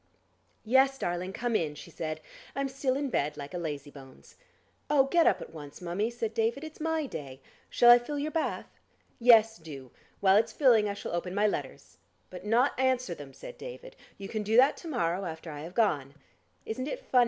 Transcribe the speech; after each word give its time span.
"Yes, 0.65 0.97
darling, 0.97 1.31
come 1.31 1.55
in," 1.55 1.75
she 1.75 1.91
said. 1.91 2.21
"I'm 2.55 2.69
still 2.69 2.95
in 2.97 3.11
bed 3.11 3.37
like 3.37 3.53
a 3.53 3.59
lazy 3.59 3.91
bones." 3.91 4.35
"Oh, 4.89 5.03
get 5.03 5.27
up 5.27 5.41
at 5.43 5.53
once, 5.53 5.79
mummie," 5.79 6.09
said 6.09 6.33
David. 6.33 6.63
"It's 6.63 6.79
my 6.81 7.05
day. 7.05 7.39
Shall 7.69 7.91
I 7.91 7.99
fill 7.99 8.17
your 8.17 8.31
bath?" 8.31 8.79
"Yes, 9.19 9.59
do. 9.59 9.91
While 10.19 10.37
it's 10.37 10.53
filling 10.53 10.89
I 10.89 10.95
shall 10.95 11.13
open 11.13 11.35
my 11.35 11.45
letters." 11.45 11.97
"But 12.31 12.43
not 12.47 12.73
answer 12.79 13.13
them," 13.13 13.31
said 13.31 13.59
David. 13.59 13.95
"You 14.17 14.27
can 14.27 14.41
do 14.41 14.57
that 14.57 14.75
to 14.77 14.87
morrow 14.87 15.23
after 15.25 15.51
I 15.51 15.59
have 15.61 15.75
gone. 15.75 16.15
Isn't 16.65 16.87
it 16.87 16.99
funny? 17.05 17.19